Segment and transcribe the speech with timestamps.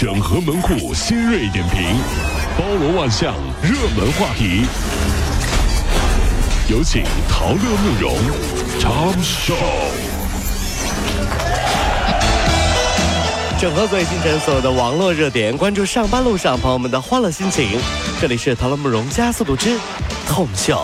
[0.00, 1.82] 整合门户新锐点评，
[2.56, 4.64] 包罗万象，热门话题。
[6.70, 8.16] 有请陶乐慕容
[8.78, 9.56] 长寿。
[13.58, 17.80] 整合最新城所有的网络热点，关注上班路上朋友们的欢乐心情。
[18.20, 19.76] 这里是陶乐慕容加速度之
[20.28, 20.80] 痛秀。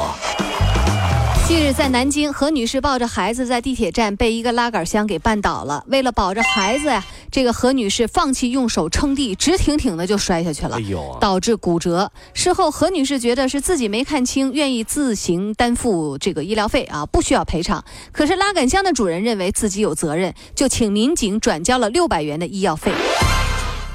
[1.47, 5.85] 近日，在南京，何女士抱着孩子在地铁站被一个拉杆箱给绊倒了。
[5.89, 7.05] 为了保着孩子呀，
[7.35, 10.79] 这个何女士放弃用手撑地，直挺挺的就摔下去了，
[11.21, 12.13] 导致骨折。
[12.33, 17.85] 事后，何女士觉得是自己没看清，愿意自行担负这个医疗费啊，不需要赔偿。
[18.13, 22.93] 可是拉杆箱的主人认为自己有责任，就请民警转交了六百元的医药费。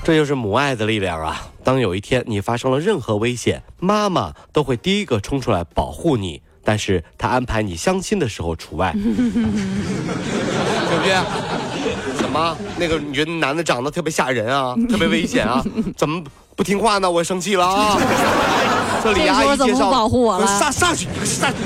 [0.03, 1.47] 这就是母爱的力量啊！
[1.63, 6.41] 当有一天你发生了任何危险，妈妈都会第一个冲出来保护你。
[6.61, 9.13] 但是她安排你相亲的时候除外，对不
[11.05, 11.15] 对？
[12.29, 12.55] 怎么？
[12.77, 15.63] 那个你觉得男的长得特别吓人啊， 特别危险啊？
[15.97, 16.23] 怎么
[16.55, 17.09] 不听话呢？
[17.09, 17.97] 我生气了啊！
[19.03, 20.45] 这李阿姨介绍，保护我了？
[20.45, 21.51] 上上去，上。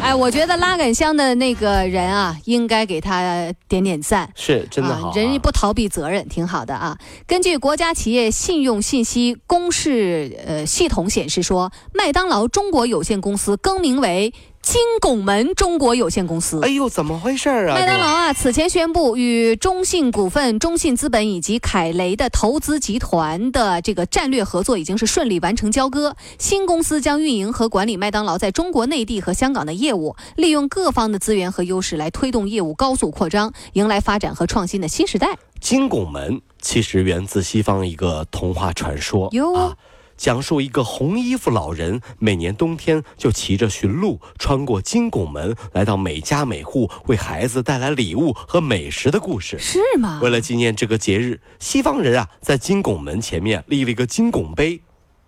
[0.00, 6.96] 哎，我觉得拉杆箱的那个人啊，应该给他点点赞，是真的好，人家不逃避责任，挺好的啊。
[7.26, 14.32] 根据国家企业信用信息公示呃系统显示说，麦当劳中国有限公司更名为。
[14.64, 17.74] 金拱门中国有限公司，哎呦，怎么回事啊？
[17.74, 26.16] 麦当劳啊，此前宣布与中信股份、中信资本以及凯雷的投资集团的这个战略合作已经是顺利完成交割。
[26.38, 35.36] 新公司将运营和管理麦当劳在中国内地和香港的业务，利用各方的资源和优势来推动业务高速扩张，迎来发展和创新的新时代。
[35.60, 39.76] 金拱门其实源自西方一个童话传说哟。
[40.16, 50.20] 讲述一个红衣服老人每年冬天就骑着驯鹿穿过金拱门，来到每家每户为孩子带来礼物和美食的故事，是吗？
[50.22, 54.80] 为了纪念这个节日，西方人啊在金拱门前面立了一个金拱碑，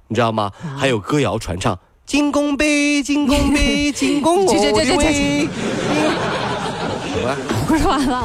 [0.09, 0.53] 你知道吗？
[0.79, 5.49] 还有歌谣传唱：金拱碑，金拱碑，金拱我的碑。
[7.13, 7.37] 什么？
[7.67, 8.25] 不说完了。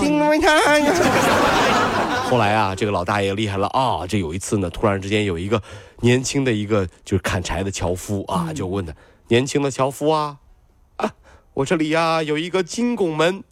[2.32, 4.08] 后来啊，这个老大爷厉害了啊！
[4.08, 5.62] 这有一次呢，突然之间有一个
[6.00, 8.94] 年轻的一个就是砍柴的樵夫啊，就问他
[9.28, 10.38] ：“年轻的樵夫啊，
[10.96, 11.12] 啊，
[11.54, 13.44] 我这里呀有一个金拱门，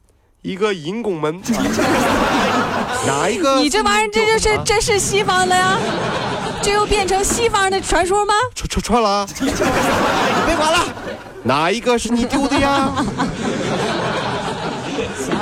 [0.44, 1.42] 一个银拱门，
[3.06, 3.60] 哪一个？
[3.60, 5.78] 你这玩意儿这就是这是西方的呀？
[6.62, 8.34] 这又变成西方的传说吗？
[8.56, 9.52] 串串串了，你
[10.48, 10.80] 别管了，
[11.44, 12.90] 哪一个是你丢的呀？”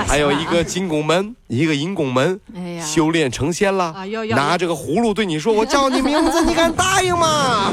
[0.08, 2.40] 还有一个金拱门，一个银拱门，
[2.82, 3.94] 修炼成仙了，
[4.30, 7.72] 拿着个葫芦对你说：“我叫你名字，你敢答应吗？”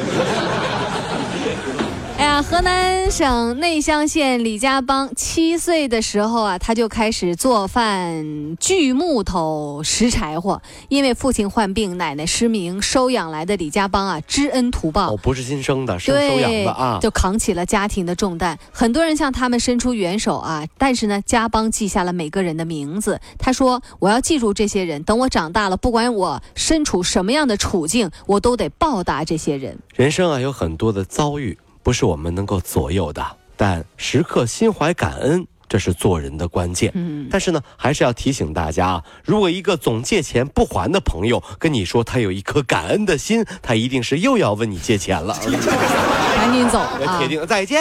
[2.25, 10.63] 哎呀，河南省内乡县李家邦七岁的时候啊，他就开始做饭、锯木头、拾柴火。
[10.89, 15.13] 因为父亲患病，奶奶失明，收养来的李家邦啊，知恩图报。
[15.13, 18.59] 哦，不是亲生的，是收养的啊，就扛起了家庭的重担。
[18.73, 23.21] 很多人向他们伸出援手啊，但是呢，家邦记下了每个人的名字。
[23.39, 31.59] 他说：“我要记住这些人，等我长大了，不管我身处什么样的处境，我都得报答这些人。”人生啊，有很多的遭遇。
[31.85, 36.91] 不是我们能够左右的，但时刻心怀感恩，这是做人的关键。
[36.95, 45.37] 嗯，但是呢，还是要提醒大家啊，如果一个总借钱不还的朋友跟你说他有一颗感恩的心，他一定是又要问你借钱了。
[46.37, 47.19] 赶紧走 啊！
[47.19, 47.79] 铁定再见，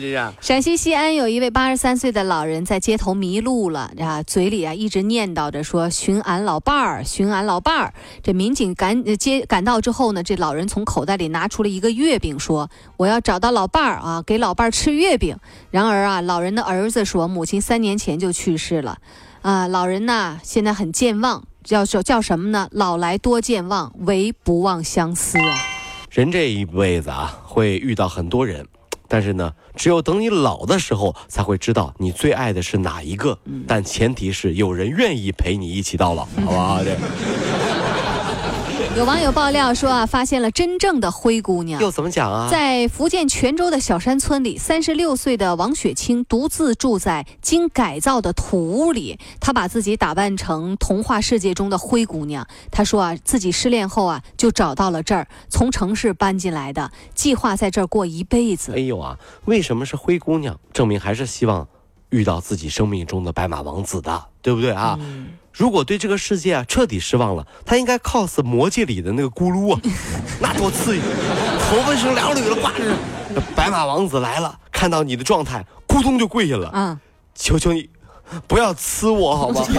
[0.00, 0.32] 是。
[0.40, 7.92] 陕西西安有一位八十三岁的老人在街头迷路了啊，嘴里啊一直念叨着说：“寻俺老伴儿，寻俺老伴儿。”
[8.22, 15.36] 这民警赶接赶到之后呢，这老人从口袋里拿出了一个月饼，说：“我要找到老伴儿啊，给老伴儿吃月饼。”
[15.70, 18.98] 然而啊，老人的儿子说，母亲三年前就去世了，
[19.42, 22.68] 啊，老人呢现在很健忘，叫叫叫什么呢？
[22.70, 25.56] 老来多健忘，唯不忘相思啊。
[26.08, 28.64] 人这一辈子啊，会遇到很多人，
[29.08, 33.36] 但是呢，只有等你老的时候，才会知道你最爱的是哪一个。
[33.66, 36.84] 但前提是有人愿意陪你一起到老，好不好？
[36.84, 36.96] 这。
[38.96, 41.80] 有网友爆料说啊，发现了真正的灰姑娘。
[41.80, 42.48] 又怎么讲啊？
[42.50, 49.16] 在福建泉州的小山村里，三十六岁的王雪清独自住在经改造的土屋里。
[49.40, 52.44] 她把自己打扮成童话世界中的灰姑娘。
[52.72, 58.72] 她说啊，自己失恋后啊，就找到了这儿，从城市搬进来的，计划在这儿过一辈子。
[58.72, 60.58] 哎呦啊，为什么是灰姑娘？
[60.72, 61.68] 证明还是希望
[62.10, 64.98] 遇到自己生命中的白马王子的，对不对啊？
[65.52, 69.80] 如果对这个世界啊彻底失望了，他应该 cos 魔界里的那个咕噜啊，
[70.40, 71.02] 那多刺激！
[71.68, 76.70] 头发是两缕了，挂着，白马王子来了，看到你的状态，咕咚就跪下了。
[76.72, 76.98] 嗯，
[77.34, 77.88] 求求你，
[78.46, 79.62] 不要呲我好吗？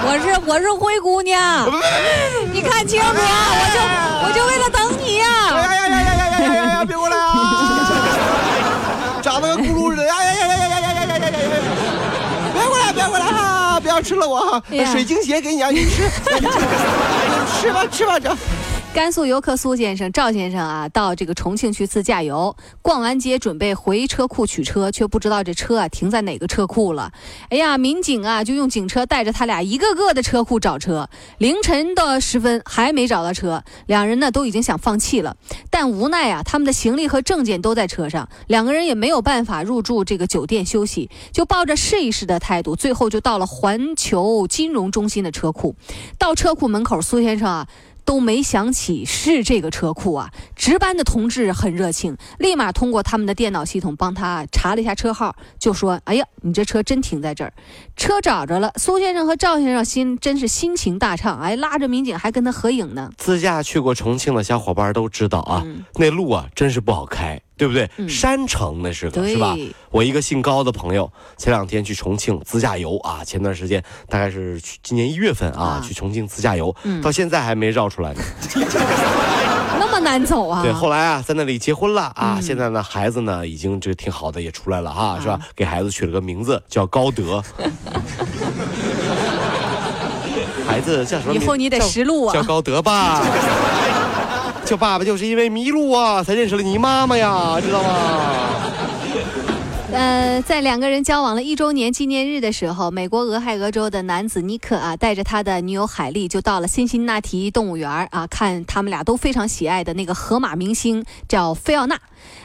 [0.00, 1.66] 我是我是灰姑娘，
[2.52, 3.80] 你看清楚，我就
[4.28, 4.97] 我就为了等
[14.08, 14.62] 吃了我哈！
[14.90, 16.08] 水晶鞋给你啊，你吃，
[17.60, 18.34] 吃吧吃吧这。
[18.94, 27.12] 甘肃游客苏先生、赵先生啊，到这个重庆去自驾游，逛完街准备回车库取车，却不知道这车啊停在哪个车库了。
[27.48, 31.08] 哎呀，民警啊就用警车带着他俩一个个的车库找车，
[31.38, 35.36] 凌晨的时分还没找到车，两人呢都已经想放弃了，
[35.70, 45.76] 但无奈啊他们的行李和证件都在车上，两个人也没有办法入住这个酒店休息，就抱着试一试的态度，最后就到了环球金融中心的车库。
[46.18, 47.68] 到车库门口，苏先生啊。
[48.08, 50.32] 都没想起是这个车库啊！
[50.56, 57.52] 值班的同志很热情，立马通过他们的电脑系统帮他查了一下车号，就说：“哎呀，你这车真停在这儿，
[57.96, 63.10] 车找着了。”苏先生和赵先生心真是心情大畅，哎，拉着民警还跟他合影呢。
[63.18, 65.62] 自驾去过重庆的小伙伴都知道啊，
[65.96, 67.38] 那路啊真是不好开。
[67.58, 67.90] 对不对？
[68.08, 69.56] 山城那是个是吧？
[69.90, 78.22] 我一个姓高的朋友，前两天去重庆自驾游啊，前段时间大概是去今年一月份啊，去重庆自驾游，到现在还没绕出来呢。
[79.80, 80.62] 那么难走啊？
[80.62, 85.38] 对，后来啊，在那里结婚了啊，现在呢，孩子呢，已经这挺好的，也出来了哈，是吧？
[85.56, 87.42] 给孩子取了个名字叫高德。
[90.66, 91.34] 孩子叫什么？
[91.34, 93.22] 以后你得识路啊，叫高德吧。
[94.68, 97.88] 叫爸爸就是因为迷路啊，才认识了你妈妈呀，知道吗？
[99.90, 111.98] 呃，在两个人交往了一周年纪念日的时候，美国俄亥俄州的男子尼克啊，带着他的女友海莉就到了辛辛那提动物园啊，看他们俩都非常喜爱的那个河马明星叫菲奥娜。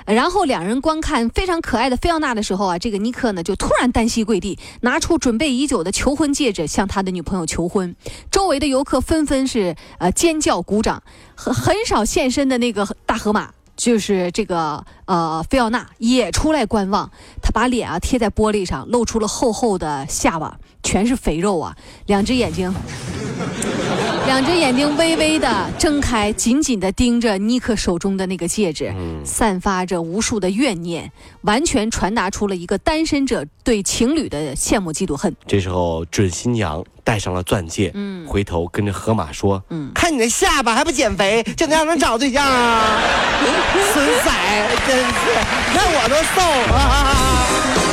[0.06, 7.94] 然后两人观看非常可爱的菲奥娜的时候啊，这个尼克呢就突然单膝跪地，拿出准备已久的求婚戒指向他的女朋友求婚。
[8.32, 11.04] 周围的游客纷纷是呃尖叫鼓掌，
[11.36, 13.52] 很很少现身的那个大河马。
[13.76, 17.10] 就是这个呃，菲奥娜也出来观望，
[17.42, 21.76] 她把脸啊贴在玻璃上，露出了厚厚的下巴，全是肥肉啊，
[22.06, 22.74] 两只眼睛，
[24.26, 28.94] 两只眼睛微微的睁开，紧紧的盯着尼克手中的那个戒指，
[29.26, 31.12] 散发着无数的怨念，
[31.42, 35.36] 完全传达出了一个单身者对情侣的羡慕嫉妒恨。
[35.46, 36.84] 这时候准新娘。
[37.06, 42.98] 戴上了钻戒，嗯，回头跟着河马说，嗯，看你那下巴还不减肥，就能让人找对象啊？
[43.94, 44.32] 损仔，
[44.88, 45.14] 真是，
[45.74, 46.40] 看我都瘦
[46.74, 47.93] 啊！